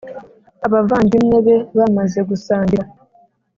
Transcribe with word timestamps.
abavandimwe 0.65 1.37
be 1.45 1.55
bamaze 1.77 2.19
gusangira. 2.29 2.85